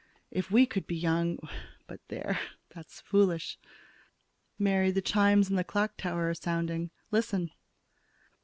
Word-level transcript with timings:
If 0.31 0.49
we 0.49 0.65
could 0.65 0.87
be 0.87 0.95
young 0.95 1.37
but 1.85 1.99
there, 2.07 2.39
that's 2.73 3.01
foolish. 3.01 3.59
Mary, 4.57 4.89
the 4.89 4.99
chimes 4.99 5.47
in 5.47 5.57
the 5.57 5.63
tower 5.63 5.89
clock 5.89 6.05
are 6.07 6.33
sounding. 6.33 6.89
Listen!" 7.11 7.51